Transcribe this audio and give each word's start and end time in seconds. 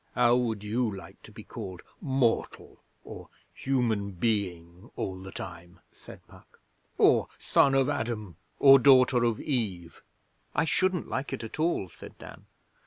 'How 0.15 0.35
would 0.35 0.63
you 0.63 0.89
like 0.89 1.21
to 1.21 1.31
be 1.31 1.43
called 1.43 1.83
"mortal" 2.01 2.81
or 3.03 3.29
"human 3.53 4.13
being" 4.13 4.89
all 4.95 5.21
the 5.21 5.31
time?' 5.31 5.79
said 5.91 6.25
Puck; 6.27 6.59
'or 6.97 7.27
"son 7.37 7.75
of 7.75 7.87
Adam" 7.87 8.37
or 8.57 8.79
"daughter 8.79 9.23
of 9.23 9.39
Eve"?' 9.39 10.01
'I 10.55 10.65
shouldn't 10.65 11.07
like 11.07 11.33
it 11.33 11.43
at 11.43 11.59
all,' 11.59 11.87
said 11.87 12.17
Dan. 12.17 12.47